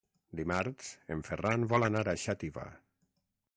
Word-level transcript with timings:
Dimarts 0.37 0.87
en 1.17 1.21
Ferran 1.27 1.67
vol 1.75 1.87
anar 1.89 2.03
a 2.13 2.17
Xàtiva. 2.25 2.67